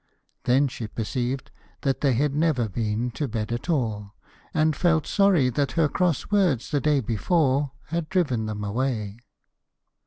[0.45, 1.51] Then she perceived
[1.81, 4.15] that they had never been to bed at all,
[4.51, 9.19] and felt sorry that her cross words the day before had driven them away.